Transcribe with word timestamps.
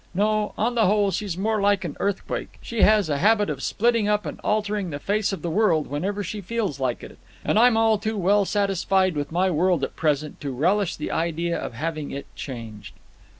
No, 0.15 0.55
on 0.57 0.73
the 0.73 0.87
whole, 0.87 1.11
she's 1.11 1.37
more 1.37 1.61
like 1.61 1.85
an 1.85 1.95
earthquake. 1.99 2.57
She 2.59 2.81
has 2.81 3.07
a 3.07 3.19
habit 3.19 3.51
of 3.51 3.61
splitting 3.61 4.07
up 4.07 4.25
and 4.25 4.39
altering 4.39 4.89
the 4.89 4.97
face 4.97 5.31
of 5.31 5.43
the 5.43 5.49
world 5.51 5.85
whenever 5.85 6.23
she 6.23 6.41
feels 6.41 6.79
like 6.79 7.03
it, 7.03 7.19
and 7.45 7.59
I'm 7.59 7.99
too 7.99 8.17
well 8.17 8.43
satisfied 8.43 9.15
with 9.15 9.31
my 9.31 9.51
world 9.51 9.83
at 9.83 9.95
present 9.95 10.41
to 10.41 10.49
relish 10.49 10.95
the 10.95 11.11
idea 11.11 11.55
of 11.55 11.73
having 11.73 12.09
it 12.09 12.25
changed." 12.35 12.95